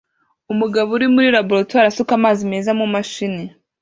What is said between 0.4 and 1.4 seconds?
Umugabo uri muri